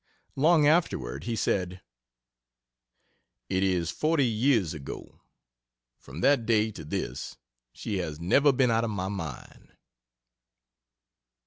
Long 0.35 0.65
afterward 0.65 1.25
he 1.25 1.35
said: 1.35 1.79
"It 3.49 3.61
is 3.61 3.91
forty 3.91 4.25
years 4.25 4.73
ago; 4.73 5.21
from 5.99 6.21
that 6.21 6.47
day 6.47 6.71
to 6.71 6.83
this 6.83 7.37
she 7.71 7.99
has 7.99 8.19
never 8.19 8.51
been 8.51 8.71
out 8.71 8.83
of 8.83 8.89
my 8.89 9.09
mind." 9.09 9.73